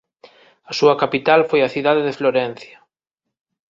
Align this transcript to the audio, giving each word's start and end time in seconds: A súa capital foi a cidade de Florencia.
A 0.71 0.73
súa 0.79 0.95
capital 1.03 1.41
foi 1.49 1.61
a 1.63 1.71
cidade 1.75 2.05
de 2.07 2.17
Florencia. 2.19 2.77